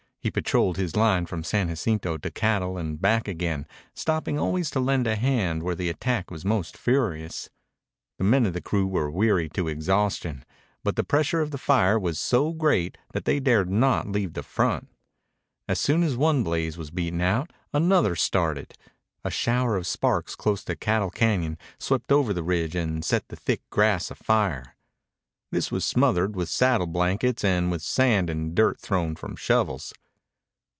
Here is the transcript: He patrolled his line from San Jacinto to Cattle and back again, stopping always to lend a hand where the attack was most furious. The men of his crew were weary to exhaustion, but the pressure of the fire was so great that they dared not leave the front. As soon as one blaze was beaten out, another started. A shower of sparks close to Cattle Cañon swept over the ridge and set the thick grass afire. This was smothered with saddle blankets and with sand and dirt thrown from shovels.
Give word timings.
He 0.23 0.29
patrolled 0.29 0.77
his 0.77 0.95
line 0.95 1.25
from 1.25 1.43
San 1.43 1.67
Jacinto 1.67 2.15
to 2.19 2.29
Cattle 2.29 2.77
and 2.77 3.01
back 3.01 3.27
again, 3.27 3.65
stopping 3.95 4.37
always 4.37 4.69
to 4.69 4.79
lend 4.79 5.07
a 5.07 5.15
hand 5.15 5.63
where 5.63 5.73
the 5.73 5.89
attack 5.89 6.29
was 6.29 6.45
most 6.45 6.77
furious. 6.77 7.49
The 8.19 8.23
men 8.23 8.45
of 8.45 8.53
his 8.53 8.61
crew 8.61 8.85
were 8.85 9.09
weary 9.09 9.49
to 9.49 9.67
exhaustion, 9.67 10.45
but 10.83 10.95
the 10.95 11.03
pressure 11.03 11.41
of 11.41 11.49
the 11.49 11.57
fire 11.57 11.97
was 11.97 12.19
so 12.19 12.53
great 12.53 12.99
that 13.13 13.25
they 13.25 13.39
dared 13.39 13.71
not 13.71 14.07
leave 14.11 14.33
the 14.33 14.43
front. 14.43 14.89
As 15.67 15.79
soon 15.79 16.03
as 16.03 16.15
one 16.15 16.43
blaze 16.43 16.77
was 16.77 16.91
beaten 16.91 17.19
out, 17.19 17.51
another 17.73 18.15
started. 18.15 18.77
A 19.25 19.31
shower 19.31 19.75
of 19.75 19.87
sparks 19.87 20.35
close 20.35 20.63
to 20.65 20.75
Cattle 20.75 21.09
Cañon 21.09 21.57
swept 21.79 22.11
over 22.11 22.31
the 22.31 22.43
ridge 22.43 22.75
and 22.75 23.03
set 23.03 23.27
the 23.29 23.35
thick 23.35 23.63
grass 23.71 24.11
afire. 24.11 24.75
This 25.51 25.71
was 25.71 25.83
smothered 25.83 26.35
with 26.35 26.47
saddle 26.47 26.85
blankets 26.85 27.43
and 27.43 27.71
with 27.71 27.81
sand 27.81 28.29
and 28.29 28.53
dirt 28.53 28.79
thrown 28.79 29.15
from 29.15 29.35
shovels. 29.35 29.93